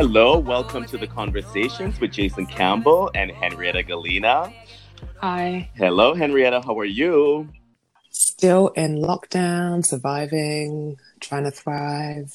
[0.00, 4.50] Hello, welcome to the conversations with Jason Campbell and Henrietta Galina.
[5.20, 5.68] Hi.
[5.74, 6.62] Hello, Henrietta.
[6.64, 7.50] How are you?
[8.08, 12.32] Still in lockdown, surviving, trying to thrive.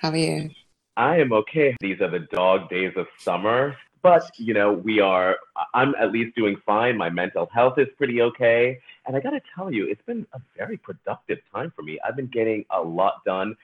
[0.00, 0.48] How are you?
[0.96, 1.76] I am okay.
[1.80, 5.36] These are the dog days of summer, but you know, we are,
[5.74, 6.96] I'm at least doing fine.
[6.96, 8.80] My mental health is pretty okay.
[9.04, 11.98] And I got to tell you, it's been a very productive time for me.
[12.08, 13.54] I've been getting a lot done.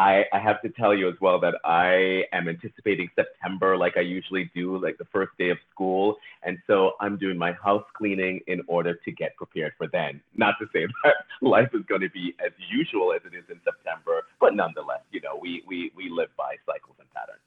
[0.00, 4.00] I, I have to tell you as well that I am anticipating September like I
[4.00, 6.16] usually do, like the first day of school.
[6.42, 10.22] And so I'm doing my house cleaning in order to get prepared for then.
[10.34, 13.60] Not to say that life is going to be as usual as it is in
[13.62, 17.40] September, but nonetheless, you know, we, we, we live by cycles and patterns.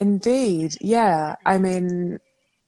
[0.00, 0.76] Indeed.
[0.80, 1.36] Yeah.
[1.46, 2.18] I mean,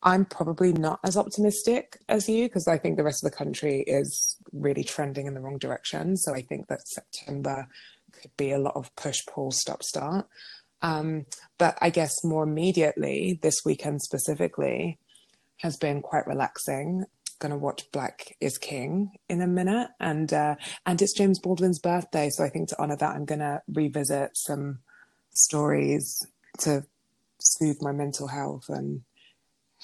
[0.02, 3.84] I'm probably not as optimistic as you because I think the rest of the country
[3.86, 6.16] is really trending in the wrong direction.
[6.16, 7.68] So I think that September
[8.12, 10.26] could be a lot of push, pull, stop, start.
[10.82, 11.26] Um,
[11.58, 14.98] but I guess more immediately, this weekend specifically,
[15.58, 17.04] has been quite relaxing.
[17.38, 21.78] Going to watch Black is King in a minute, and uh, and it's James Baldwin's
[21.78, 24.80] birthday, so I think to honor that, I'm going to revisit some
[25.32, 26.18] stories
[26.58, 26.84] to
[27.38, 29.02] soothe my mental health and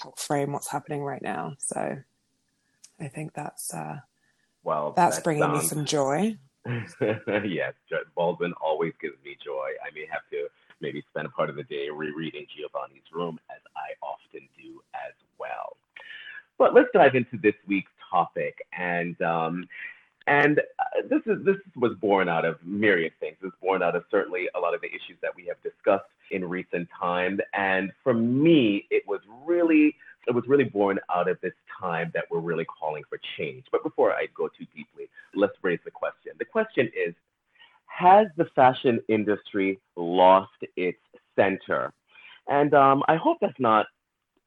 [0.02, 1.55] help frame what's happening right now.
[1.58, 1.98] So
[3.00, 3.98] I think that's uh,
[4.64, 5.62] well, that's that bringing sounds...
[5.62, 6.36] me some joy.
[7.44, 7.75] yes,
[8.17, 9.70] Baldwin always gives me joy.
[9.84, 10.48] I may have to
[10.80, 15.14] maybe spend a part of the day rereading Giovanni's Room, as I often do as
[15.39, 15.77] well.
[16.58, 19.69] But let's dive into this week's topic, and um,
[20.27, 23.36] and uh, this is this was born out of myriad things.
[23.42, 26.44] It's born out of certainly a lot of the issues that we have discussed in
[26.44, 29.96] recent times, and for me, it was really
[30.27, 33.64] it was really born out of this time that we're really calling for change.
[33.70, 36.33] But before I go too deeply, let's raise the question.
[36.39, 37.14] The question is
[37.86, 40.98] Has the fashion industry lost its
[41.36, 41.92] center?
[42.48, 43.86] And um, I hope that's not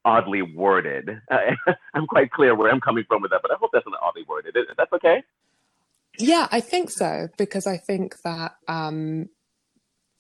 [0.06, 1.22] oddly worded.
[1.94, 4.24] I'm quite clear where I'm coming from with that, but I hope that's not oddly
[4.28, 4.56] worded.
[4.78, 5.24] That's okay?
[6.18, 9.30] Yeah, I think so, because I think that um,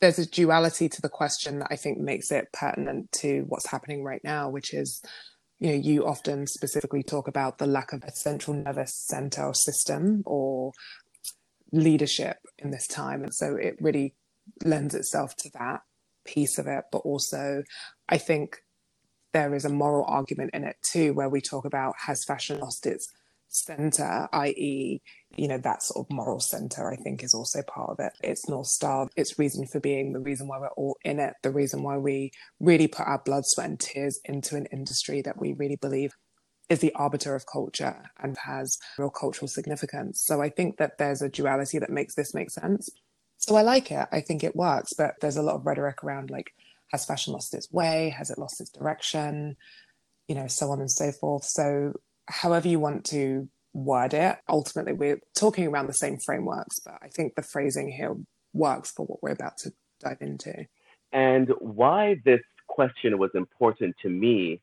[0.01, 4.03] there's a duality to the question that I think makes it pertinent to what's happening
[4.03, 5.01] right now, which is
[5.59, 9.53] you know, you often specifically talk about the lack of a central nervous center or
[9.53, 10.71] system or
[11.71, 13.23] leadership in this time.
[13.23, 14.15] And so it really
[14.63, 15.81] lends itself to that
[16.25, 16.85] piece of it.
[16.91, 17.63] But also,
[18.07, 18.63] I think
[19.33, 22.85] there is a moral argument in it too, where we talk about has fashion lost
[22.85, 23.07] its
[23.49, 25.01] center, i.e.,
[25.37, 28.13] you know, that sort of moral center, I think, is also part of it.
[28.23, 31.51] It's North Star, its reason for being, the reason why we're all in it, the
[31.51, 35.53] reason why we really put our blood, sweat, and tears into an industry that we
[35.53, 36.11] really believe
[36.69, 40.23] is the arbiter of culture and has real cultural significance.
[40.25, 42.89] So I think that there's a duality that makes this make sense.
[43.37, 44.07] So I like it.
[44.11, 46.51] I think it works, but there's a lot of rhetoric around like,
[46.91, 48.09] has fashion lost its way?
[48.09, 49.55] Has it lost its direction?
[50.27, 51.43] You know, so on and so forth.
[51.45, 51.93] So
[52.27, 57.07] however you want to word it, ultimately we're talking around the same frameworks, but I
[57.09, 58.15] think the phrasing here
[58.53, 60.65] works for what we're about to dive into.
[61.11, 64.61] And why this question was important to me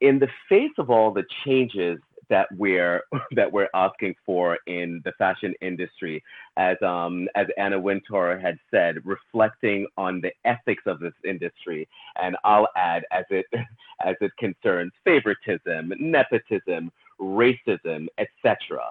[0.00, 1.98] in the face of all the changes
[2.30, 6.22] that we're that we're asking for in the fashion industry,
[6.56, 11.88] as um, as Anna Wintour had said, reflecting on the ethics of this industry,
[12.20, 13.46] and I'll add as it
[14.04, 16.90] as it concerns favoritism, nepotism,
[17.24, 18.82] racism, etc.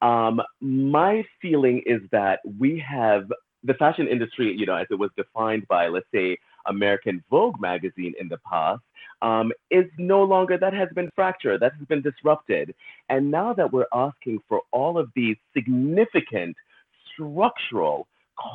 [0.00, 3.30] Um, my feeling is that we have
[3.64, 8.14] the fashion industry, you know, as it was defined by, let's say, American Vogue magazine
[8.20, 8.82] in the past,
[9.22, 12.74] um, is no longer, that has been fractured, that has been disrupted.
[13.08, 16.56] And now that we're asking for all of these significant
[17.12, 18.06] structural,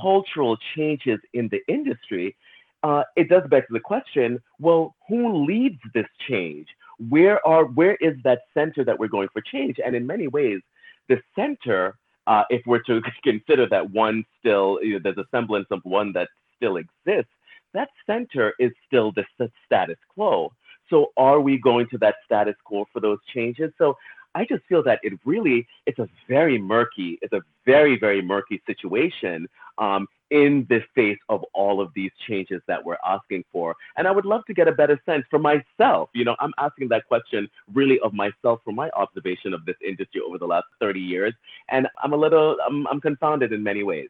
[0.01, 2.35] cultural changes in the industry,
[2.83, 6.67] uh, it does beg the question well, who leads this change?
[7.09, 9.77] Where are where is that center that we're going for change?
[9.83, 10.61] And in many ways,
[11.09, 11.95] the center,
[12.27, 16.13] uh, if we're to consider that one still, you know, there's a semblance of one
[16.13, 17.31] that still exists,
[17.73, 19.25] that center is still the
[19.65, 20.51] status quo.
[20.89, 23.71] So are we going to that status quo for those changes?
[23.77, 23.97] So
[24.35, 28.61] I just feel that it really it's a very murky, it's a very very murky
[28.65, 29.47] situation
[29.77, 33.75] um, in the face of all of these changes that we're asking for.
[33.97, 36.09] And I would love to get a better sense for myself.
[36.15, 40.21] You know, I'm asking that question really of myself from my observation of this industry
[40.27, 41.35] over the last 30 years,
[41.69, 44.09] and I'm a little I'm, I'm confounded in many ways.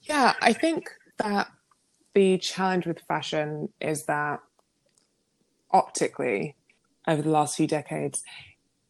[0.00, 1.48] Yeah, I think that
[2.14, 4.40] the challenge with fashion is that
[5.70, 6.56] optically
[7.06, 8.22] over the last few decades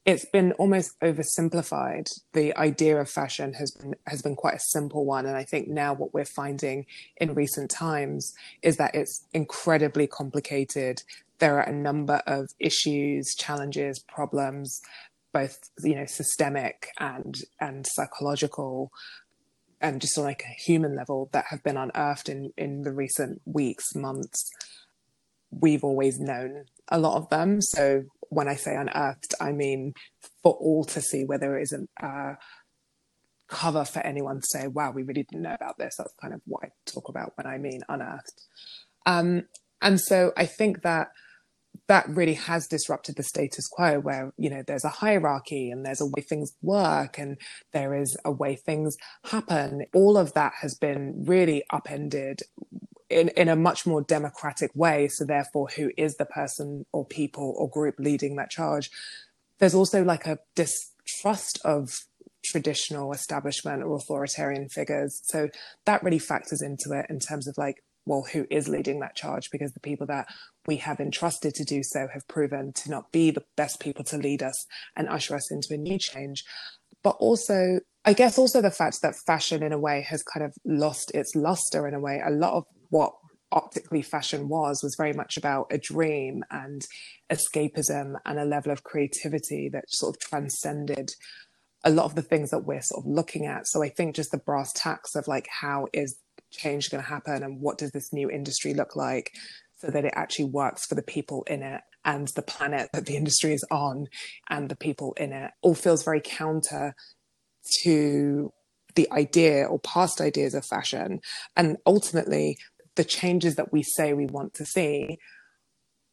[0.04, 2.10] it's been almost oversimplified.
[2.32, 5.68] The idea of fashion has been has been quite a simple one, and I think
[5.68, 6.86] now what we're finding
[7.18, 11.02] in recent times is that it's incredibly complicated.
[11.38, 14.80] There are a number of issues, challenges, problems,
[15.32, 18.90] both you know systemic and and psychological,
[19.80, 23.40] and just on like a human level that have been unearthed in in the recent
[23.44, 24.50] weeks, months.
[25.52, 29.92] We've always known a lot of them, so when I say unearthed, I mean
[30.42, 32.36] for all to see, where there isn't a
[33.48, 35.96] cover for anyone to say, wow, we really didn't know about this.
[35.98, 38.40] That's kind of what I talk about when I mean unearthed.
[39.04, 39.44] Um,
[39.82, 41.08] and so I think that
[41.88, 46.00] that really has disrupted the status quo where you know there's a hierarchy and there's
[46.00, 47.38] a way things work and
[47.72, 52.40] there is a way things happen all of that has been really upended
[53.12, 55.08] in, in a much more democratic way.
[55.08, 58.90] So therefore, who is the person or people or group leading that charge?
[59.58, 62.00] There's also like a distrust of
[62.44, 65.20] traditional establishment or authoritarian figures.
[65.24, 65.48] So
[65.86, 69.48] that really factors into it in terms of like, well, who is leading that charge?
[69.52, 70.26] Because the people that
[70.66, 74.18] we have entrusted to do so have proven to not be the best people to
[74.18, 74.66] lead us
[74.96, 76.44] and usher us into a new change.
[77.04, 80.52] But also, I guess also the fact that fashion in a way has kind of
[80.64, 82.20] lost its luster in a way.
[82.24, 83.14] A lot of what
[83.50, 86.86] optically fashion was was very much about a dream and
[87.30, 91.10] escapism and a level of creativity that sort of transcended
[91.84, 93.66] a lot of the things that we're sort of looking at.
[93.66, 96.18] So i think just the brass tacks of like how is
[96.50, 99.32] change going to happen and what does this new industry look like
[99.78, 103.16] so that it actually works for the people in it and the planet that the
[103.16, 104.06] industry is on
[104.50, 106.94] and the people in it all feels very counter
[107.82, 108.52] to
[108.94, 111.20] the idea or past ideas of fashion.
[111.56, 112.58] And ultimately
[112.96, 115.18] the changes that we say we want to see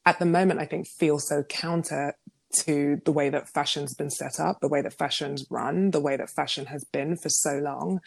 [0.06, 2.16] at the moment, I think, feel so counter
[2.64, 6.18] to the way that fashion's been set up, the way that fashion's run, the way
[6.18, 8.02] that fashion has been for so long.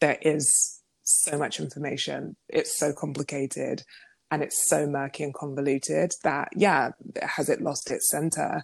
[0.00, 3.82] There is so much information, it's so complicated,
[4.30, 8.62] and it's so murky and convoluted that, yeah, has it lost its center?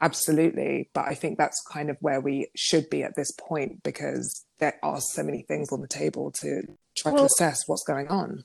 [0.00, 0.90] Absolutely.
[0.92, 4.78] But I think that's kind of where we should be at this point because there
[4.82, 6.62] are so many things on the table to
[6.94, 8.44] try well, to assess what's going on.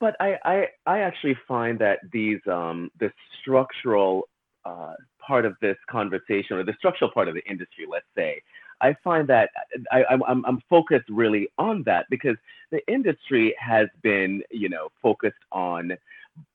[0.00, 4.28] But I, I, I actually find that these um, the structural
[4.64, 4.94] uh,
[5.24, 8.42] part of this conversation, or the structural part of the industry, let's say,
[8.80, 9.50] I find that
[9.92, 12.36] I, I'm, I'm focused really on that because
[12.72, 15.92] the industry has been, you know, focused on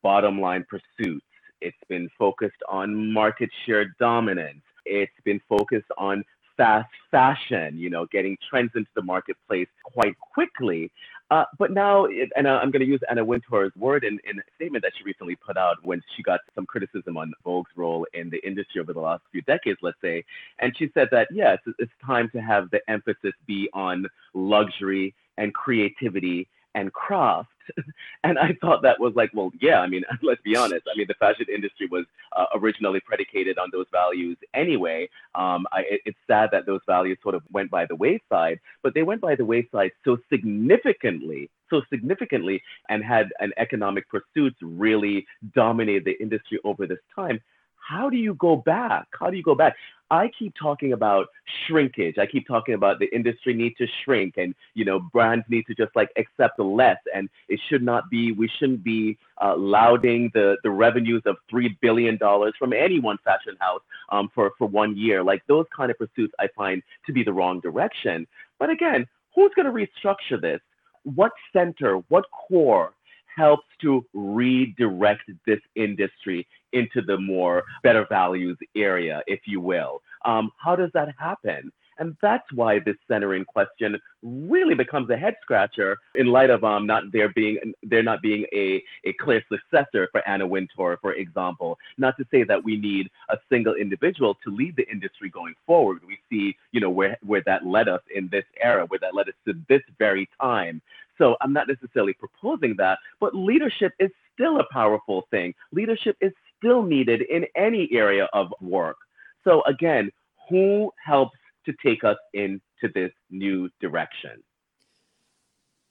[0.03, 1.25] bottom line pursuits.
[1.61, 4.61] It's been focused on market share dominance.
[4.85, 6.23] It's been focused on
[6.57, 10.91] fast fashion, you know, getting trends into the marketplace quite quickly.
[11.29, 14.81] Uh, but now, and I'm going to use Anna Wintour's word in, in, a statement
[14.83, 18.39] that she recently put out when she got some criticism on Vogue's role in the
[18.47, 20.23] industry over the last few decades, let's say.
[20.59, 24.05] And she said that, yes, yeah, it's, it's time to have the emphasis be on
[24.33, 27.49] luxury and creativity and craft.
[28.23, 30.83] and I thought that was like, well, yeah, I mean, let's be honest.
[30.91, 32.05] I mean, the fashion industry was
[32.35, 35.09] uh, originally predicated on those values anyway.
[35.35, 38.93] Um, I, it, it's sad that those values sort of went by the wayside, but
[38.93, 45.25] they went by the wayside so significantly so significantly and had an economic pursuits really
[45.53, 47.41] dominated the industry over this time
[47.87, 49.07] how do you go back?
[49.17, 49.75] How do you go back?
[50.09, 51.27] I keep talking about
[51.65, 52.17] shrinkage.
[52.17, 55.75] I keep talking about the industry need to shrink and, you know, brands need to
[55.75, 56.97] just like accept the less.
[57.13, 61.77] And it should not be, we shouldn't be uh, lauding the, the revenues of $3
[61.81, 62.17] billion
[62.57, 65.23] from any one fashion house um, for, for one year.
[65.23, 68.27] Like those kind of pursuits I find to be the wrong direction.
[68.59, 70.59] But again, who's going to restructure this?
[71.03, 72.93] What center, what core
[73.37, 80.01] helps to redirect this industry into the more better values area, if you will.
[80.25, 81.71] Um, how does that happen?
[81.99, 86.85] And that's why this centering question really becomes a head scratcher in light of um,
[86.85, 91.77] not there being there not being a, a clear successor for Anna Wintour, for example.
[91.97, 96.01] Not to say that we need a single individual to lead the industry going forward.
[96.05, 99.29] We see, you know, where where that led us in this era, where that led
[99.29, 100.81] us to this very time.
[101.17, 105.53] So I'm not necessarily proposing that, but leadership is still a powerful thing.
[105.71, 108.97] Leadership is still needed in any area of work.
[109.43, 110.11] So again,
[110.49, 112.59] who helps to take us into
[112.93, 114.43] this new direction?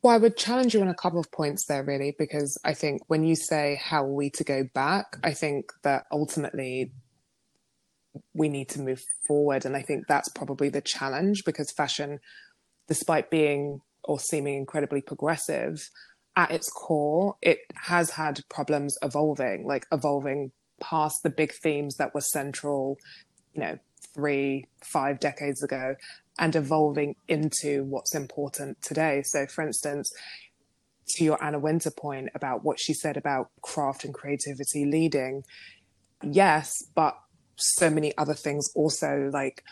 [0.02, 3.02] Well, I would challenge you on a couple of points there, really, because I think
[3.09, 6.92] when you say how are we to go back, I think that ultimately
[8.33, 9.64] we need to move forward.
[9.64, 12.21] And I think that's probably the challenge because fashion,
[12.88, 15.88] despite being or seeming incredibly progressive,
[16.36, 22.14] at its core, it has had problems evolving, like evolving past the big themes that
[22.14, 22.98] were central,
[23.54, 23.78] you know,
[24.14, 25.94] three, five decades ago
[26.38, 29.22] and evolving into what's important today.
[29.25, 30.10] So, for instance,
[31.08, 35.42] to your Anna Wintour point about what she said about craft and creativity leading,
[36.22, 37.16] yes, but
[37.56, 39.62] so many other things also like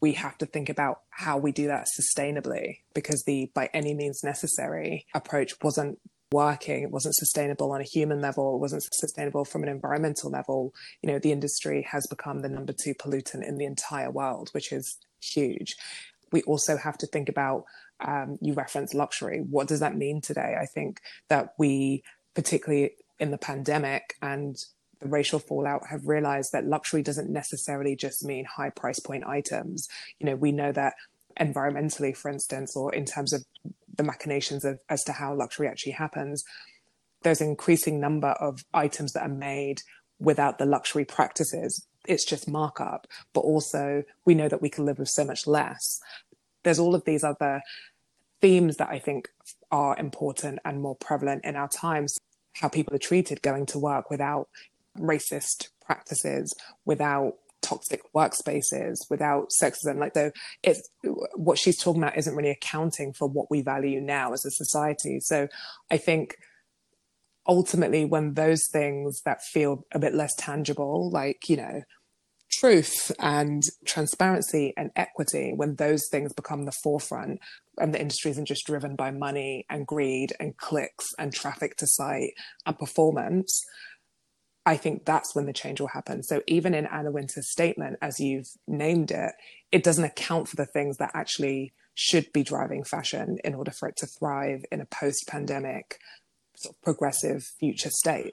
[0.00, 4.24] we have to think about how we do that sustainably because the by any means
[4.24, 5.98] necessary approach wasn't
[6.32, 10.72] working it wasn't sustainable on a human level it wasn't sustainable from an environmental level.
[11.02, 14.72] You know the industry has become the number two pollutant in the entire world which
[14.72, 15.76] is huge.
[16.32, 17.64] We also have to think about
[18.06, 19.40] um, you reference luxury.
[19.40, 20.56] What does that mean today?
[20.58, 22.02] I think that we
[22.34, 24.56] particularly in the pandemic and
[25.00, 29.88] the racial fallout have realized that luxury doesn't necessarily just mean high price point items.
[30.18, 30.94] You know, we know that
[31.38, 33.44] environmentally, for instance, or in terms of
[33.96, 36.44] the machinations of, as to how luxury actually happens,
[37.22, 39.82] there's an increasing number of items that are made
[40.18, 41.86] without the luxury practices.
[42.06, 46.00] It's just markup, but also we know that we can live with so much less.
[46.62, 47.62] There's all of these other
[48.40, 49.28] themes that I think
[49.70, 52.18] are important and more prevalent in our times.
[52.54, 54.48] How people are treated going to work without
[54.98, 56.54] racist practices,
[56.84, 59.98] without toxic workspaces, without sexism.
[59.98, 60.32] Like though
[60.62, 60.88] it's
[61.34, 65.20] what she's talking about isn't really accounting for what we value now as a society.
[65.20, 65.48] So
[65.90, 66.36] I think
[67.46, 71.82] ultimately when those things that feel a bit less tangible, like, you know,
[72.50, 77.38] truth and transparency and equity, when those things become the forefront
[77.78, 81.86] and the industry isn't just driven by money and greed and clicks and traffic to
[81.86, 82.32] site
[82.66, 83.64] and performance,
[84.66, 86.22] I think that's when the change will happen.
[86.22, 89.32] So even in Anna Wintour's statement, as you've named it,
[89.72, 93.88] it doesn't account for the things that actually should be driving fashion in order for
[93.88, 95.98] it to thrive in a post-pandemic
[96.56, 98.32] sort of progressive future state.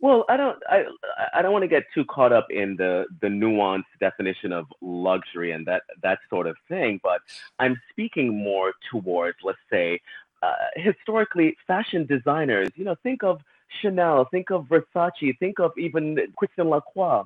[0.00, 0.84] Well, I don't I
[1.32, 5.52] I don't want to get too caught up in the the nuanced definition of luxury
[5.52, 7.22] and that that sort of thing, but
[7.58, 10.00] I'm speaking more towards let's say
[10.42, 13.40] uh, historically fashion designers, you know, think of
[13.80, 17.22] Chanel, think of Versace, think of even Christian Lacroix.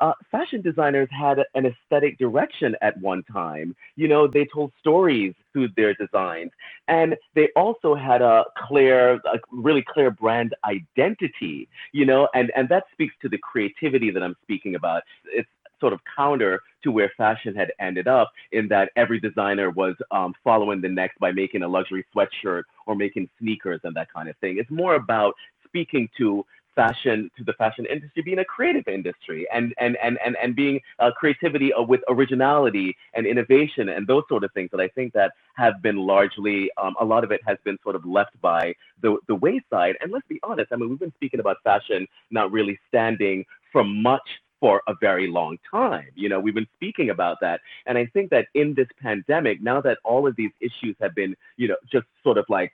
[0.00, 3.76] Uh, fashion designers had an aesthetic direction at one time.
[3.96, 6.52] You know, they told stories through their designs,
[6.88, 11.68] and they also had a clear, a really clear brand identity.
[11.92, 15.02] You know, and and that speaks to the creativity that I'm speaking about.
[15.26, 15.48] It's
[15.80, 20.34] sort of counter to where fashion had ended up in that every designer was um,
[20.44, 24.36] following the next by making a luxury sweatshirt or making sneakers and that kind of
[24.38, 24.58] thing.
[24.58, 25.34] It's more about
[25.70, 30.36] speaking to fashion to the fashion industry being a creative industry and and and and,
[30.42, 34.80] and being uh, creativity uh, with originality and innovation and those sort of things that
[34.80, 38.04] I think that have been largely um, a lot of it has been sort of
[38.04, 41.56] left by the the wayside and let's be honest I mean we've been speaking about
[41.64, 44.28] fashion not really standing for much
[44.60, 46.08] for a very long time.
[46.14, 47.60] You know, we've been speaking about that.
[47.86, 51.34] And I think that in this pandemic, now that all of these issues have been,
[51.56, 52.70] you know, just sort of like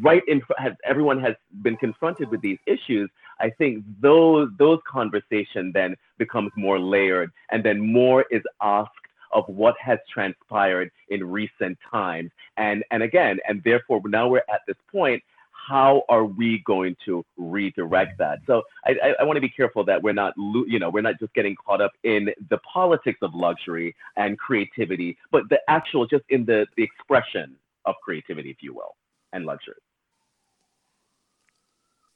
[0.00, 3.10] right in has everyone has been confronted with these issues
[3.40, 8.90] i think those those conversation then becomes more layered and then more is asked
[9.32, 14.60] of what has transpired in recent times and and again and therefore now we're at
[14.66, 15.22] this point
[15.68, 18.38] how are we going to redirect that?
[18.46, 21.18] So I, I, I want to be careful that we're not, you know, we're not
[21.20, 26.24] just getting caught up in the politics of luxury and creativity, but the actual, just
[26.30, 28.96] in the, the expression of creativity, if you will
[29.32, 29.74] and luxury?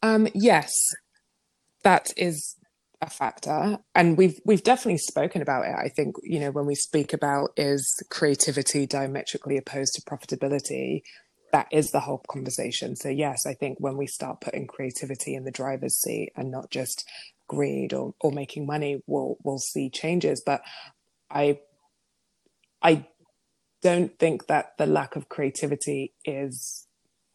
[0.03, 0.73] Um, yes,
[1.85, 2.57] that is
[3.01, 5.75] a factor, and we've we've definitely spoken about it.
[5.77, 11.03] I think you know when we speak about is creativity diametrically opposed to profitability,
[11.53, 12.97] that is the whole conversation.
[12.97, 16.71] So yes, I think when we start putting creativity in the driver's seat and not
[16.71, 17.09] just
[17.47, 20.43] greed or or making money, we'll we'll see changes.
[20.45, 20.63] But
[21.31, 21.61] I
[22.81, 23.07] I
[23.83, 26.87] don't think that the lack of creativity is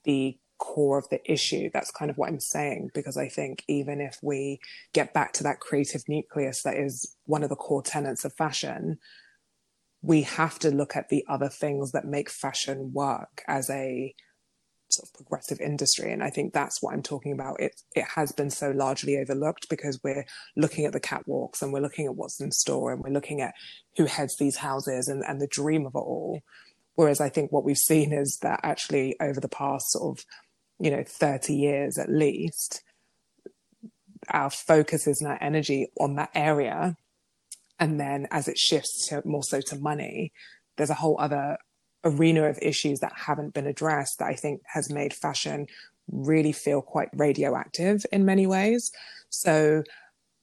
[0.07, 1.69] the core of the issue.
[1.71, 4.59] That's kind of what I'm saying, because I think even if we
[4.93, 8.97] get back to that creative nucleus that is one of the core tenets of fashion,
[10.01, 14.15] we have to look at the other things that make fashion work as a
[14.89, 16.11] sort of progressive industry.
[16.13, 17.59] And I think that's what I'm talking about.
[17.59, 21.81] It it has been so largely overlooked because we're looking at the catwalks and we're
[21.81, 23.53] looking at what's in store and we're looking at
[23.97, 26.41] who heads these houses and, and the dream of it all.
[26.97, 30.25] Whereas I think what we've seen is that actually over the past sort of,
[30.79, 32.81] you know, 30 years at least,
[34.31, 36.97] our focus is and our energy on that area.
[37.79, 40.33] And then as it shifts to more so to money,
[40.75, 41.59] there's a whole other
[42.03, 45.67] arena of issues that haven't been addressed that I think has made fashion
[46.11, 48.91] really feel quite radioactive in many ways.
[49.29, 49.83] So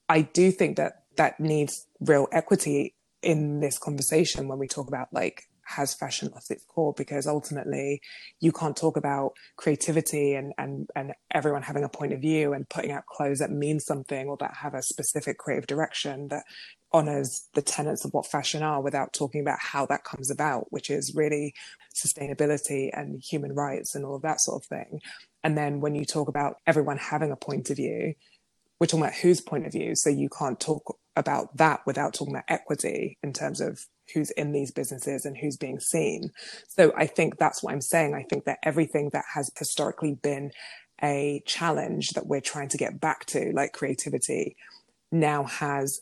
[0.07, 5.09] I do think that that needs real equity in this conversation when we talk about
[5.11, 8.01] like has fashion lost its core because ultimately
[8.39, 12.69] you can't talk about creativity and, and, and everyone having a point of view and
[12.69, 16.43] putting out clothes that mean something or that have a specific creative direction that
[16.91, 20.89] honors the tenets of what fashion are without talking about how that comes about, which
[20.89, 21.53] is really
[21.93, 25.01] sustainability and human rights and all of that sort of thing.
[25.43, 28.13] And then when you talk about everyone having a point of view,
[28.79, 29.95] we're talking about whose point of view.
[29.95, 33.79] So you can't talk about that without talking about equity in terms of
[34.13, 36.29] who's in these businesses and who's being seen.
[36.67, 38.13] So I think that's what I'm saying.
[38.13, 40.51] I think that everything that has historically been
[41.03, 44.55] a challenge that we're trying to get back to, like creativity,
[45.11, 45.99] now has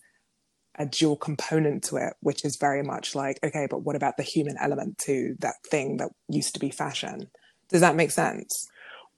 [0.75, 4.23] a dual component to it, which is very much like, okay, but what about the
[4.23, 7.29] human element to that thing that used to be fashion?
[7.69, 8.67] Does that make sense?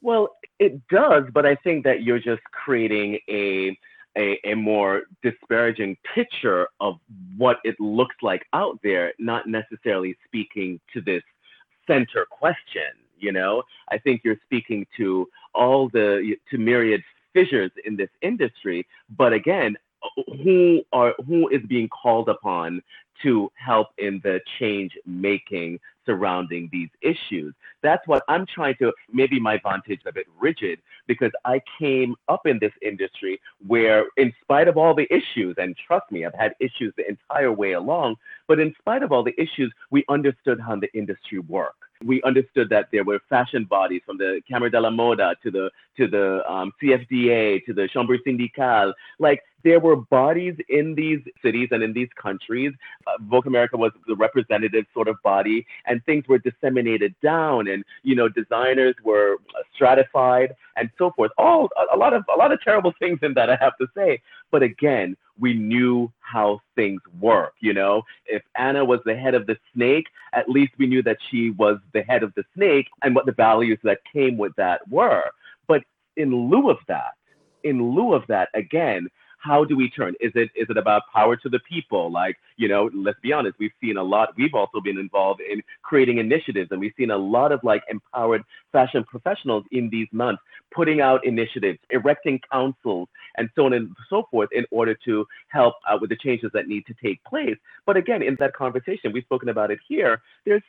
[0.02, 3.78] Well, it does, but I think that you're just creating a
[4.18, 7.00] a, a more disparaging picture of
[7.38, 11.24] what it looks like out there, not necessarily speaking to this
[11.88, 12.94] center question.
[13.18, 17.02] You know, I think you're speaking to all the to myriad
[17.34, 18.86] fissures in this industry,
[19.18, 19.78] but again,
[20.44, 22.82] who are who is being called upon
[23.24, 27.54] to help in the change making surrounding these issues.
[27.82, 32.16] That's what I'm trying to, maybe my vantage is a bit rigid because I came
[32.28, 36.34] up in this industry where, in spite of all the issues, and trust me, I've
[36.34, 38.16] had issues the entire way along,
[38.48, 42.70] but in spite of all the issues, we understood how the industry worked we understood
[42.70, 46.74] that there were fashion bodies from the Camera della Moda to the to the um,
[46.82, 48.94] CFDA to the Chambre Syndicale.
[49.20, 52.72] Like there were bodies in these cities and in these countries.
[53.08, 57.84] Uh, Vogue America was the representative sort of body, and things were disseminated down, and
[58.04, 59.38] you know designers were
[59.74, 61.32] stratified and so forth.
[61.38, 63.88] All a, a lot of a lot of terrible things in that, I have to
[63.98, 64.22] say.
[64.52, 67.54] But again, we knew how things work.
[67.60, 71.18] You know, if Anna was the head of the snake, at least we knew that
[71.30, 74.88] she was the head of the snake and what the values that came with that
[74.90, 75.24] were.
[75.68, 75.84] But
[76.16, 77.14] in lieu of that,
[77.64, 79.10] in lieu of that, again,
[79.46, 80.16] how do we turn?
[80.20, 82.12] Is it is it about power to the people?
[82.12, 84.30] Like, you know, let's be honest, we've seen a lot.
[84.36, 88.42] We've also been involved in creating initiatives, and we've seen a lot of like empowered
[88.72, 90.42] fashion professionals in these months
[90.74, 95.76] putting out initiatives, erecting councils, and so on and so forth in order to help
[95.90, 97.56] out with the changes that need to take place.
[97.86, 100.22] But again, in that conversation, we've spoken about it here.
[100.46, 100.64] There's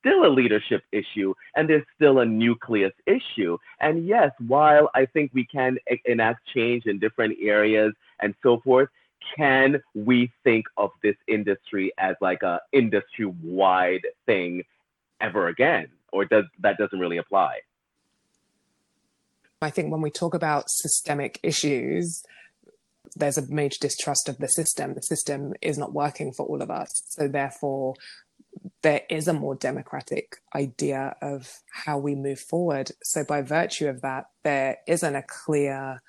[0.00, 3.56] still a leadership issue and there's still a nucleus issue.
[3.80, 8.88] And yes, while I think we can enact change in different areas and so forth,
[9.36, 14.64] can we think of this industry as like a industry wide thing
[15.20, 15.88] ever again?
[16.12, 17.58] Or does that doesn't really apply?
[19.62, 22.22] I think when we talk about systemic issues,
[23.14, 24.94] there's a major distrust of the system.
[24.94, 26.88] The system is not working for all of us.
[27.08, 27.94] So therefore,
[28.82, 31.52] there is a more democratic idea of
[31.84, 32.90] how we move forward.
[33.02, 36.02] So, by virtue of that, there isn't a clear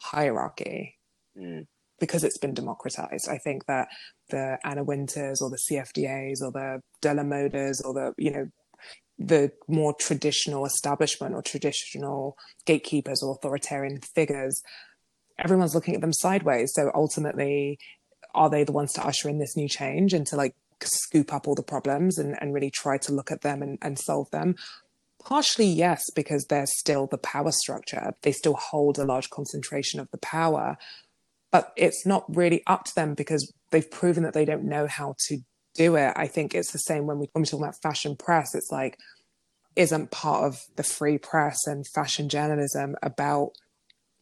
[0.00, 0.98] hierarchy
[1.38, 1.66] mm.
[1.98, 3.28] because it's been democratized.
[3.28, 3.88] I think that
[4.30, 8.48] the Anna Wintours or the CFDAs or the Della Modas or the, you know,
[9.18, 14.62] the more traditional establishment or traditional gatekeepers or authoritarian figures,
[15.38, 16.72] everyone's looking at them sideways.
[16.74, 17.78] So ultimately,
[18.34, 21.46] are they the ones to usher in this new change and to like scoop up
[21.46, 24.56] all the problems and, and really try to look at them and, and solve them?
[25.24, 28.14] Partially, yes, because they're still the power structure.
[28.22, 30.76] They still hold a large concentration of the power.
[31.50, 35.16] But it's not really up to them because they've proven that they don't know how
[35.28, 35.38] to
[35.74, 36.12] do it.
[36.16, 38.54] I think it's the same when we when we talk about fashion press.
[38.54, 38.98] It's like
[39.76, 43.52] isn't part of the free press and fashion journalism about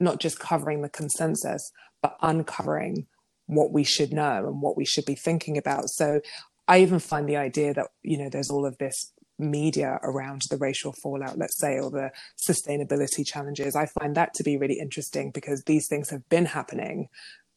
[0.00, 1.70] not just covering the consensus,
[2.02, 3.06] but uncovering
[3.46, 5.88] what we should know and what we should be thinking about.
[5.88, 6.20] So
[6.66, 10.56] I even find the idea that, you know, there's all of this media around the
[10.56, 12.10] racial fallout, let's say, or the
[12.48, 13.76] sustainability challenges.
[13.76, 17.08] I find that to be really interesting because these things have been happening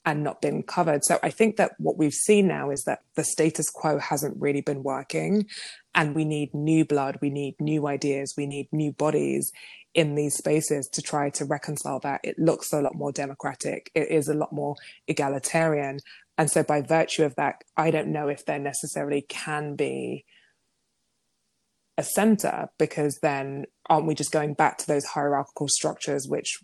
[0.04, 1.04] and not been covered.
[1.04, 4.62] So I think that what we've seen now is that the status quo hasn't really
[4.62, 5.48] been working
[5.94, 9.52] and we need new blood, we need new ideas, we need new bodies
[9.94, 12.22] in these spaces to try to reconcile that.
[12.24, 13.92] It looks a lot more democratic.
[13.96, 14.76] It is a lot more
[15.08, 16.00] egalitarian.
[16.38, 20.26] And so by virtue of that, I don't know if there necessarily can be
[21.98, 26.60] a center because then aren't we just going back to those hierarchical structures which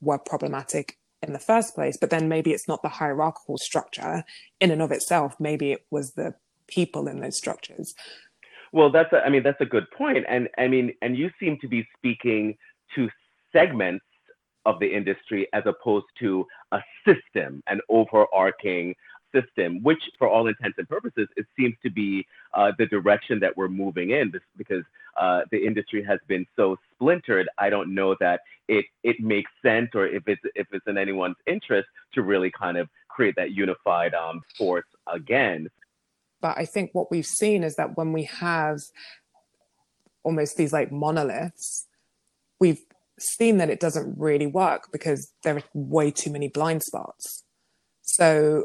[0.00, 4.22] were problematic in the first place but then maybe it's not the hierarchical structure
[4.60, 6.34] in and of itself maybe it was the
[6.66, 7.94] people in those structures
[8.72, 11.58] well that's a, i mean that's a good point and i mean and you seem
[11.58, 12.56] to be speaking
[12.94, 13.08] to
[13.52, 14.04] segments
[14.66, 18.94] of the industry as opposed to a system, an overarching
[19.34, 23.56] system, which for all intents and purposes, it seems to be uh, the direction that
[23.56, 24.84] we're moving in because
[25.16, 27.48] uh, the industry has been so splintered.
[27.58, 31.36] I don't know that it, it makes sense or if it's, if it's in anyone's
[31.46, 35.68] interest to really kind of create that unified um, force again.
[36.40, 38.78] But I think what we've seen is that when we have
[40.22, 41.86] almost these like monoliths,
[42.58, 42.80] we've
[43.18, 47.44] seen that it doesn't really work because there are way too many blind spots.
[48.02, 48.64] So,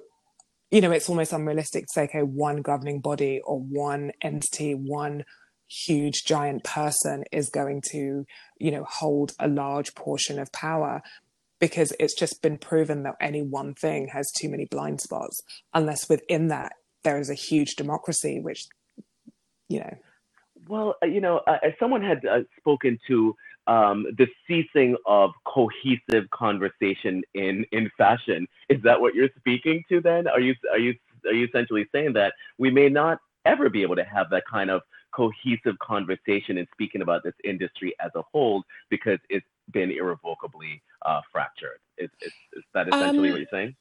[0.72, 5.26] you know, it's almost unrealistic to say, okay, one governing body or one entity, one
[5.68, 8.26] huge giant person is going to,
[8.60, 11.02] you know, hold a large portion of power
[11.60, 15.42] because it's just been proven that any one thing has too many blind spots,
[15.74, 16.74] unless within that
[17.06, 18.68] there is a huge democracy, which,
[19.70, 19.98] you know.
[20.68, 23.36] Well, uh, you know, uh, someone had uh, spoken to
[23.68, 28.48] um, the ceasing of cohesive conversation in in fashion.
[28.68, 30.02] Is that what you're speaking to?
[30.02, 33.84] Then are you are you are you essentially saying that we may not ever be
[33.84, 34.82] able to have that kind of
[35.16, 41.22] cohesive conversation and speaking about this industry as a whole because it's been irrevocably uh,
[41.32, 41.80] fractured?
[41.98, 43.76] Is, is, is, that essentially um, what you're saying?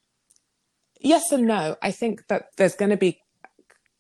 [1.05, 1.77] Yes and no.
[1.83, 3.21] I think that there's going to be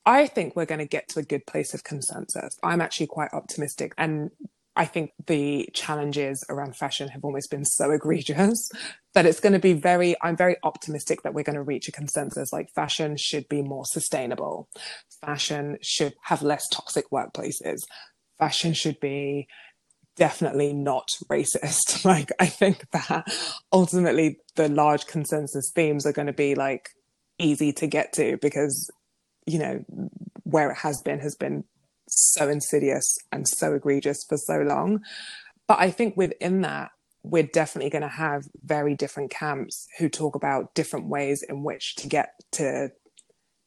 [0.07, 2.59] I think we're going to get to a good place of consensus.
[2.63, 3.95] I'm actually quite optimistic.
[3.97, 4.31] And
[4.77, 8.71] I think the challenges around fashion have almost been so egregious
[9.15, 11.93] that it's going to be very, I'm very optimistic that we're going to reach a
[11.93, 12.53] consensus.
[12.53, 14.69] Like fashion should be more sustainable.
[15.25, 17.83] Fashion should have less toxic workplaces.
[18.39, 19.47] Fashion should be
[20.17, 22.05] definitely not racist.
[22.05, 23.27] Like, I think that
[23.73, 26.91] ultimately the large consensus themes are going to be like
[27.39, 28.91] easy to get to because,
[29.47, 29.85] you know,
[30.43, 31.65] where it has been has been
[32.07, 35.01] so insidious and so egregious for so long.
[35.67, 36.91] But I think within that,
[37.23, 41.95] we're definitely going to have very different camps who talk about different ways in which
[41.97, 42.91] to get to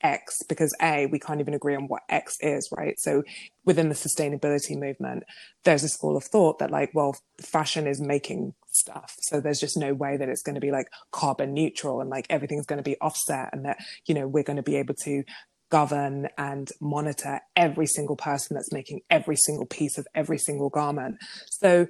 [0.01, 2.99] X because A, we can't even agree on what X is, right?
[2.99, 3.23] So
[3.65, 5.23] within the sustainability movement,
[5.63, 9.15] there's a school of thought that like, well, fashion is making stuff.
[9.21, 12.27] So there's just no way that it's going to be like carbon neutral and like
[12.29, 15.23] everything's going to be offset and that, you know, we're going to be able to
[15.69, 21.17] govern and monitor every single person that's making every single piece of every single garment.
[21.45, 21.87] So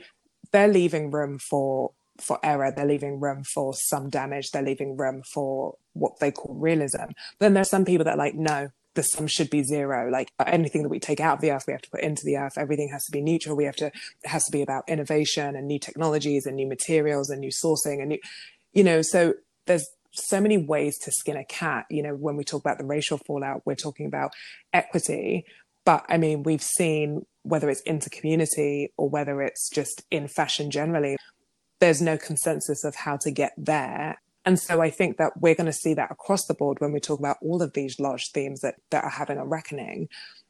[0.51, 5.21] they're leaving room for for error, they're leaving room for some damage, they're leaving room
[5.33, 7.05] for what they call realism.
[7.39, 10.09] But then there's some people that are like, no, the sum should be zero.
[10.09, 12.25] Like uh, anything that we take out of the earth, we have to put into
[12.25, 12.57] the earth.
[12.57, 13.55] Everything has to be neutral.
[13.55, 13.93] We have to, it
[14.25, 18.09] has to be about innovation and new technologies and new materials and new sourcing and
[18.09, 18.19] new,
[18.73, 19.35] you know, so
[19.67, 21.85] there's so many ways to skin a cat.
[21.91, 24.31] You know, when we talk about the racial fallout, we're talking about
[24.73, 25.45] equity.
[25.85, 31.15] But I mean, we've seen whether it's inter-community or whether it's just in fashion generally,
[31.79, 34.21] there's no consensus of how to get there.
[34.45, 36.99] And so I think that we're going to see that across the board when we
[36.99, 40.07] talk about all of these large themes that, that are having a reckoning.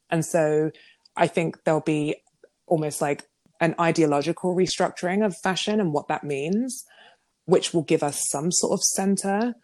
[0.10, 0.72] And so
[1.16, 2.16] I think there'll be
[2.68, 3.24] almost like
[3.60, 6.86] an ideological restructuring of fashion and what that means
[7.48, 9.56] which will give us some sort of center.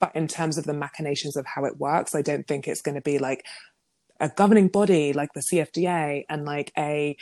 [0.00, 2.94] But in terms of the machinations of how it works, I don't think it's going
[2.94, 3.44] to be like
[4.20, 7.16] a governing body like the CFDA and like a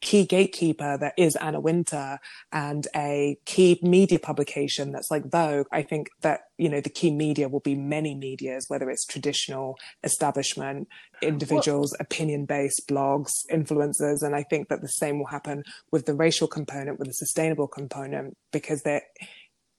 [0.00, 2.18] key gatekeeper that is Anna Wintour
[2.52, 7.10] and a key media publication that's like Vogue, I think that, you know, the key
[7.10, 10.88] media will be many medias, whether it's traditional establishment,
[11.22, 14.22] individuals, well, opinion based blogs, influencers.
[14.22, 17.68] And I think that the same will happen with the racial component, with the sustainable
[17.68, 19.02] component, because there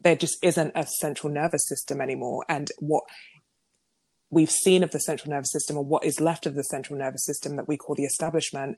[0.02, 2.46] there just isn't a central nervous system anymore.
[2.48, 3.04] And what
[4.30, 7.26] we've seen of the central nervous system, or what is left of the central nervous
[7.26, 8.78] system that we call the establishment,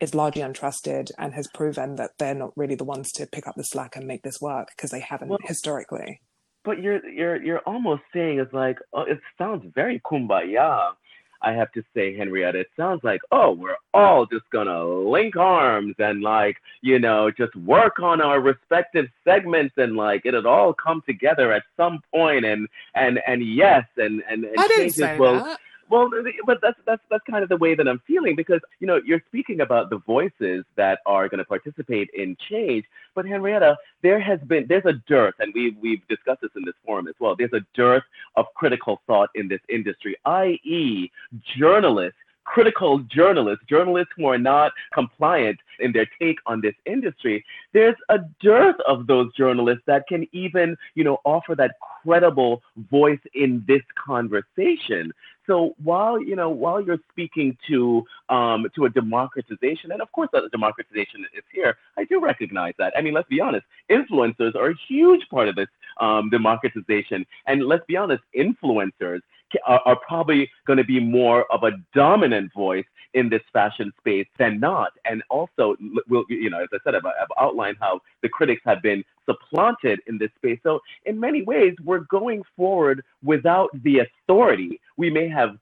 [0.00, 3.54] is largely untrusted and has proven that they're not really the ones to pick up
[3.56, 6.20] the slack and make this work because they haven't well, historically.
[6.64, 10.92] But you're you're you're almost saying it's like oh, it sounds very kumbaya
[11.40, 15.94] I have to say, Henrietta, it sounds like, oh, we're all just gonna link arms
[15.98, 21.02] and like, you know, just work on our respective segments and like it'll all come
[21.06, 25.44] together at some point and and and yes and and, and I didn't say will
[25.44, 25.60] that.
[25.90, 26.10] Well,
[26.44, 29.22] but that's that's that's kind of the way that I'm feeling because you know you're
[29.28, 34.38] speaking about the voices that are going to participate in change, but Henrietta, there has
[34.40, 37.34] been there's a dearth, and we've we've discussed this in this forum as well.
[37.36, 38.04] There's a dearth
[38.36, 41.10] of critical thought in this industry, i.e.,
[41.56, 42.18] journalists
[42.52, 48.18] critical journalists, journalists who are not compliant in their take on this industry, there's a
[48.40, 53.82] dearth of those journalists that can even, you know, offer that credible voice in this
[54.06, 55.12] conversation.
[55.46, 60.28] So while you know while you're speaking to um, to a democratization, and of course
[60.34, 62.92] that democratization is here, I do recognize that.
[62.96, 65.68] I mean, let's be honest, influencers are a huge part of this
[66.00, 69.20] um, democratization, and let's be honest, influencers
[69.66, 72.84] are, are probably going to be more of a dominant voice
[73.14, 74.92] in this fashion space than not.
[75.04, 75.76] And also,
[76.08, 80.00] we'll, you know, as I said, I've, I've outlined how the critics have been supplanted
[80.06, 80.58] in this space.
[80.62, 84.80] So in many ways, we're going forward without the authority.
[84.96, 85.56] We may have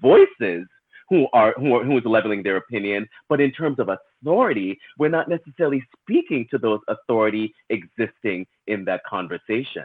[0.00, 0.66] voices
[1.08, 5.10] who are who are who is leveling their opinion, but in terms of authority, we're
[5.10, 9.84] not necessarily speaking to those authority existing in that conversation.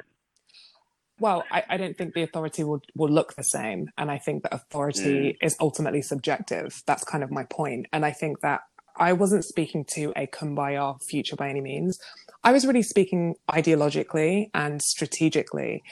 [1.20, 3.90] Well, I, I, don't think the authority will, will look the same.
[3.98, 5.38] And I think that authority mm.
[5.42, 6.84] is ultimately subjective.
[6.86, 7.88] That's kind of my point.
[7.92, 8.62] And I think that
[8.96, 12.00] I wasn't speaking to a kumbaya future by any means.
[12.44, 15.84] I was really speaking ideologically and strategically.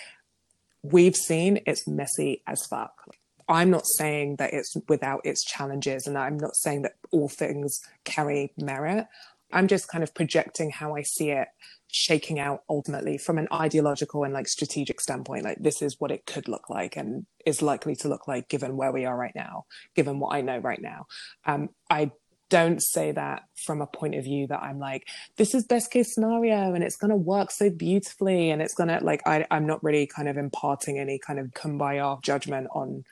[0.84, 2.94] We've seen it's messy as fuck.
[3.48, 7.80] I'm not saying that it's without its challenges, and I'm not saying that all things
[8.04, 9.06] carry merit.
[9.56, 11.48] I'm just kind of projecting how I see it
[11.88, 15.46] shaking out ultimately from an ideological and like strategic standpoint.
[15.46, 18.76] Like this is what it could look like and is likely to look like given
[18.76, 19.64] where we are right now,
[19.96, 21.06] given what I know right now.
[21.46, 22.12] Um, I
[22.50, 26.14] don't say that from a point of view that I'm like, this is best case
[26.14, 28.52] scenario and it's going to work so beautifully.
[28.52, 31.48] And it's going to like, I, I'm not really kind of imparting any kind of
[31.52, 33.06] kumbaya judgment on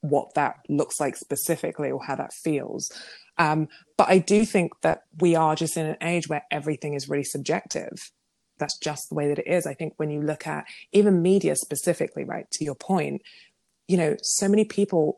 [0.00, 2.92] what that looks like specifically or how that feels.
[3.38, 7.08] Um, but I do think that we are just in an age where everything is
[7.08, 8.10] really subjective.
[8.58, 9.66] That's just the way that it is.
[9.66, 13.22] I think when you look at even media specifically, right, to your point,
[13.88, 15.16] you know, so many people's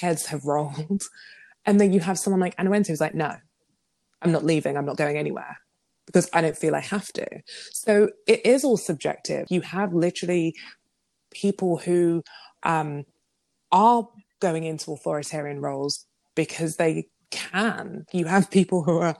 [0.00, 1.04] heads have rolled.
[1.68, 3.34] And then you have someone like Wintour who's like, no,
[4.22, 4.76] I'm not leaving.
[4.76, 5.58] I'm not going anywhere
[6.06, 7.26] because I don't feel I have to.
[7.72, 9.46] So it is all subjective.
[9.50, 10.54] You have literally
[11.32, 12.22] people who
[12.62, 13.04] um,
[13.72, 14.08] are
[14.40, 18.06] going into authoritarian roles because they can.
[18.12, 19.16] You have people who are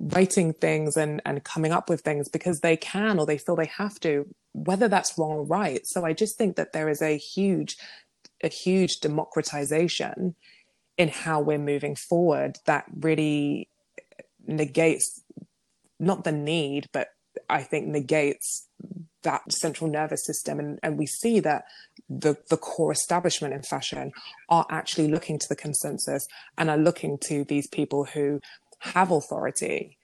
[0.00, 3.66] writing things and, and coming up with things because they can or they feel they
[3.66, 5.86] have to, whether that's wrong or right.
[5.86, 7.76] So I just think that there is a huge,
[8.42, 10.34] a huge democratization
[10.96, 13.68] in how we're moving forward that really
[14.46, 15.22] negates
[15.98, 17.08] not the need, but
[17.48, 18.68] I think negates
[19.24, 20.58] that central nervous system.
[20.58, 21.64] And, and we see that
[22.08, 24.12] the, the core establishment in fashion
[24.48, 28.40] are actually looking to the consensus and are looking to these people who
[28.80, 29.98] have authority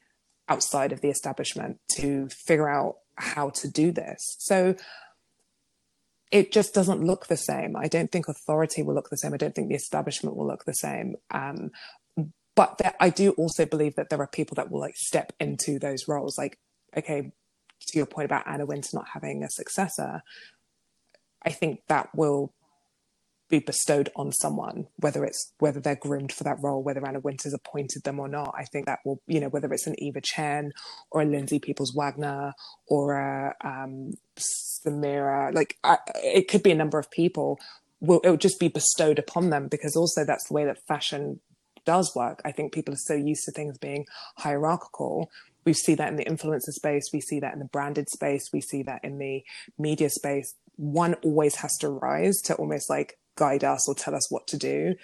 [0.48, 4.36] outside of the establishment to figure out how to do this.
[4.38, 4.74] So
[6.30, 7.76] it just doesn't look the same.
[7.76, 9.34] I don't think authority will look the same.
[9.34, 11.16] I don't think the establishment will look the same.
[11.30, 11.70] Um,
[12.54, 15.78] but there, I do also believe that there are people that will like step into
[15.78, 16.38] those roles.
[16.38, 16.58] Like,
[16.96, 17.32] okay,
[17.86, 20.22] to your point about Anna Wintour not having a successor,
[21.42, 22.52] I think that will
[23.50, 27.52] be bestowed on someone, whether it's whether they're groomed for that role, whether Anna Wintour's
[27.52, 28.54] appointed them or not.
[28.56, 30.72] I think that will, you know, whether it's an Eva Chen
[31.10, 32.52] or a Lindsay Peoples Wagner
[32.86, 37.58] or a um, Samira, like I, it could be a number of people.
[38.00, 41.40] Will it will just be bestowed upon them because also that's the way that fashion
[41.84, 42.40] does work.
[42.44, 45.30] I think people are so used to things being hierarchical
[45.64, 48.60] we see that in the influencer space we see that in the branded space we
[48.60, 49.42] see that in the
[49.78, 54.30] media space one always has to rise to almost like guide us or tell us
[54.30, 54.94] what to do,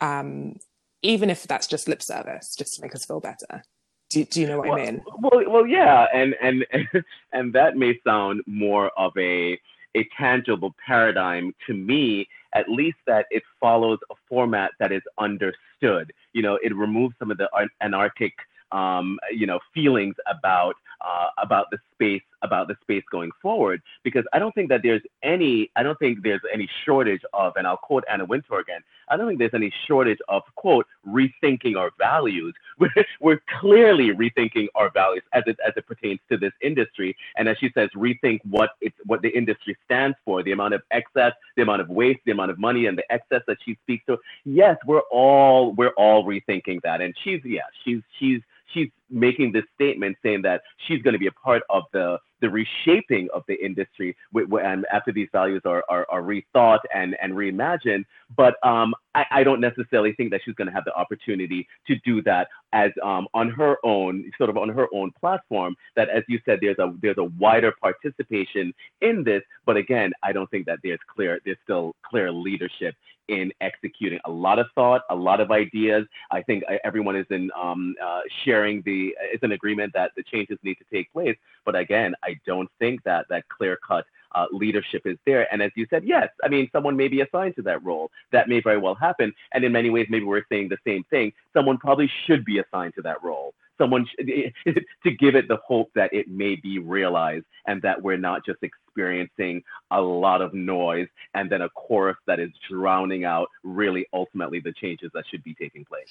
[0.00, 0.54] um,
[1.02, 3.62] even if that's just lip service, just to make us feel better.
[4.10, 5.02] Do, do you know what well, I mean?
[5.18, 6.64] Well, well, yeah, and and
[7.32, 9.58] and that may sound more of a
[9.96, 16.12] a tangible paradigm to me, at least that it follows a format that is understood.
[16.32, 17.48] You know, it removes some of the
[17.80, 18.34] anarchic,
[18.72, 24.24] um, you know, feelings about uh, about the space about the space going forward because
[24.32, 27.76] I don't think that there's any I don't think there's any shortage of and I'll
[27.76, 32.54] quote Anna Wintour again I don't think there's any shortage of quote rethinking our values.
[32.80, 37.14] We're, we're clearly rethinking our values as it as it pertains to this industry.
[37.36, 40.82] And as she says rethink what it's what the industry stands for the amount of
[40.90, 44.06] excess the amount of waste the amount of money and the excess that she speaks
[44.06, 44.16] to.
[44.46, 47.02] Yes we're all we're all rethinking that.
[47.02, 48.40] And she's yeah she's she's
[48.74, 52.48] she's making this statement saying that she's going to be a part of the the
[52.48, 58.04] reshaping of the industry and after these values are, are, are rethought and, and reimagined.
[58.36, 61.96] But um, I, I, don't necessarily think that she's going to have the opportunity to
[62.04, 65.74] do that as um, on her own, sort of on her own platform.
[65.96, 69.42] That, as you said, there's a there's a wider participation in this.
[69.66, 72.94] But again, I don't think that there's clear there's still clear leadership
[73.30, 76.04] in executing a lot of thought, a lot of ideas.
[76.30, 80.22] I think uh, everyone is in um, uh, sharing the is an agreement that the
[80.22, 81.36] changes need to take place.
[81.64, 85.52] But again, I don't think that that clear cut uh, leadership is there.
[85.52, 88.10] And as you said, yes, I mean, someone may be assigned to that role.
[88.32, 89.32] That may very well happen.
[89.52, 91.32] And in many ways, maybe we're saying the same thing.
[91.52, 96.12] Someone probably should be assigned to that role someone to give it the hope that
[96.12, 101.50] it may be realized and that we're not just experiencing a lot of noise and
[101.50, 105.84] then a chorus that is drowning out really ultimately the changes that should be taking
[105.84, 106.10] place.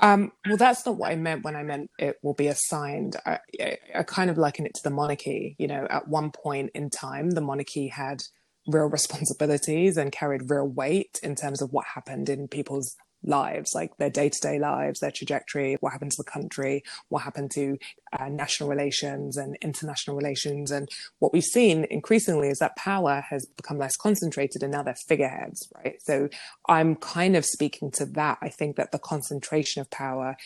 [0.00, 3.16] Um, well, that's not what I meant when I meant it will be assigned.
[3.26, 3.38] I,
[3.94, 5.56] I, kind of liken it to the monarchy.
[5.58, 8.22] You know, at one point in time, the monarchy had
[8.66, 13.96] real responsibilities and carried real weight in terms of what happened in people's lives, like
[13.96, 17.76] their day to day lives, their trajectory, what happened to the country, what happened to
[18.18, 20.70] uh, national relations and international relations.
[20.70, 24.94] And what we've seen increasingly is that power has become less concentrated and now they're
[24.94, 26.00] figureheads, right?
[26.02, 26.28] So
[26.68, 28.38] I'm kind of speaking to that.
[28.40, 30.36] I think that the concentration of power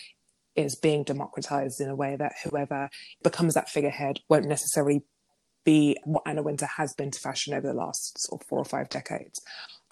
[0.55, 2.91] is being democratized in a way that whoever
[3.23, 5.03] becomes that figurehead won't necessarily
[5.65, 8.65] be what Anna Wintour has been to fashion over the last sort of four or
[8.65, 9.41] five decades.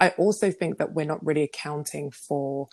[0.00, 2.68] I also think that we're not really accounting for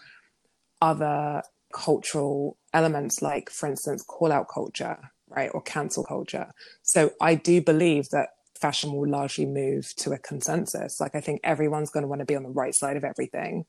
[0.82, 6.48] other cultural elements, like, for instance, call out culture, right, or cancel culture.
[6.84, 11.00] So I do believe that fashion will largely move to a consensus.
[11.00, 13.66] Like, I think everyone's going to want to be on the right side of everything.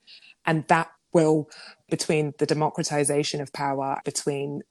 [0.46, 1.50] And that will,
[1.90, 4.62] between the democratization of power, between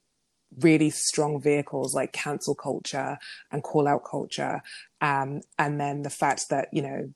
[0.61, 3.17] really strong vehicles like cancel culture
[3.51, 4.61] and call out culture,
[5.01, 7.13] um, and then the fact that, you know,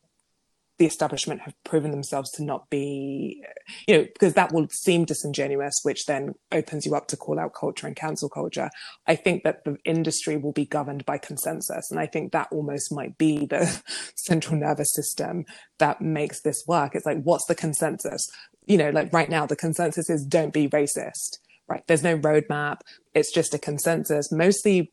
[0.82, 3.39] the establishment have proven themselves to not be,
[3.88, 7.54] you know, because that will seem disingenuous, which then opens you up to call out
[7.54, 8.67] culture and cancel culture.
[9.06, 11.91] I think that the industry will be governed by consensus.
[11.91, 13.80] And I think that almost might be the
[14.15, 15.46] central nervous system
[15.78, 16.96] that makes this work.
[16.96, 18.28] It's like, what's the consensus?
[18.65, 21.84] You know, like right now, the consensus is don't be racist, right?
[21.86, 22.78] There's no roadmap.
[23.13, 24.91] It's just a consensus, mostly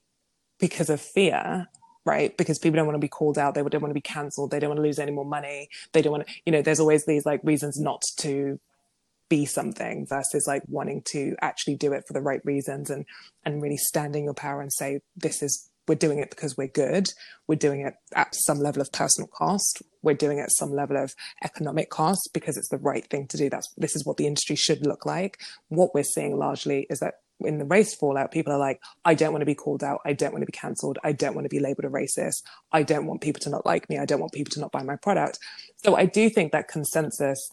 [0.61, 1.69] because of fear
[2.05, 2.37] right?
[2.37, 3.55] Because people don't want to be called out.
[3.55, 4.51] They don't want to be cancelled.
[4.51, 5.69] They don't want to lose any more money.
[5.93, 8.59] They don't want to, you know, there's always these like reasons not to
[9.29, 13.05] be something versus like wanting to actually do it for the right reasons and
[13.45, 17.09] and really standing your power and say this is we're doing it because we're good
[17.47, 20.97] we're doing it at some level of personal cost we're doing it at some level
[20.97, 24.27] of economic cost because it's the right thing to do that's this is what the
[24.27, 28.53] industry should look like what we're seeing largely is that in the race fallout, people
[28.53, 30.01] are like, I don't want to be called out.
[30.05, 30.99] I don't want to be cancelled.
[31.05, 32.43] I don't want to be labeled a racist.
[32.73, 33.99] I don't want people to not like me.
[33.99, 35.39] I don't want people to not buy my product.
[35.77, 37.49] So I do think that consensus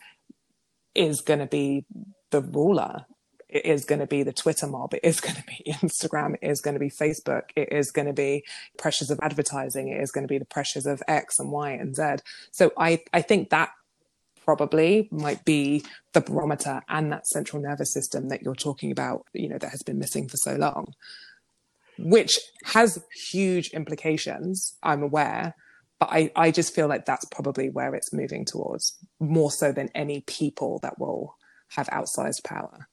[0.93, 1.85] is going to be
[2.31, 3.05] the ruler.
[3.47, 4.93] It is going to be the Twitter mob.
[4.93, 6.35] It is going to be Instagram.
[6.41, 7.43] It is going to be Facebook.
[7.55, 8.43] It is going to be
[8.77, 9.89] pressures of advertising.
[9.89, 12.17] It is going to be the pressures of X and Y and Z.
[12.51, 13.69] So I, I think that
[14.45, 19.49] probably might be the barometer and that central nervous system that you're talking about, you
[19.49, 20.93] know, that has been missing for so long,
[21.97, 25.55] which has huge implications, I'm aware.
[25.99, 29.89] But I, I just feel like that's probably where it's moving towards more so than
[29.95, 31.35] any people that will
[31.69, 32.87] have outsized power.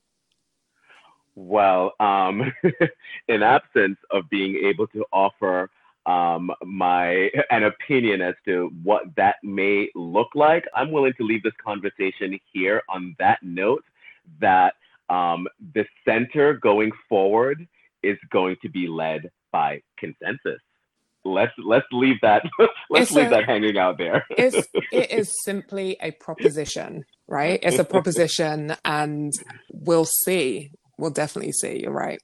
[1.35, 2.53] Well, um,
[3.29, 5.71] in absence of being able to offer
[6.07, 10.65] um, my an opinion as to what that may look like.
[10.75, 13.85] I'm willing to leave this conversation here on that note
[14.41, 14.75] that
[15.09, 17.67] um, the center going forward
[18.03, 20.61] is going to be led by consensus.
[21.25, 22.43] Let's let's leave that
[22.91, 24.25] let's it's leave a, that hanging out there.
[24.31, 27.61] it's, it is simply a proposition, right?
[27.62, 29.33] It's a proposition, and
[29.71, 30.73] we'll see.
[30.99, 31.81] We'll definitely see.
[31.81, 32.21] You're right.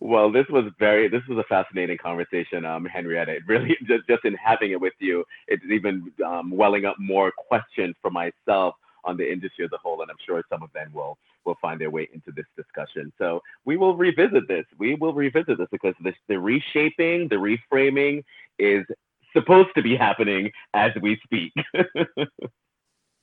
[0.00, 3.32] Well, this was very, this was a fascinating conversation, um, Henrietta.
[3.32, 7.30] It really, just, just in having it with you, it's even um, welling up more
[7.30, 10.90] questions for myself on the industry as a whole, and I'm sure some of them
[10.92, 13.10] will will find their way into this discussion.
[13.16, 14.66] So we will revisit this.
[14.78, 18.24] We will revisit this because this, the reshaping, the reframing
[18.58, 18.84] is
[19.32, 21.52] supposed to be happening as we speak.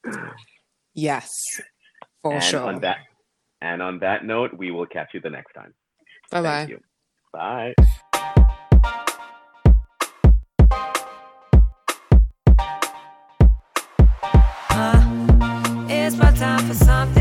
[0.96, 1.62] yes,
[2.24, 2.64] for and sure.
[2.64, 2.98] On that,
[3.62, 5.76] and on that note, we will catch you the next time.
[6.32, 6.78] Bye bye.
[7.34, 7.74] Bye.
[14.70, 17.17] Uh, it's my time for something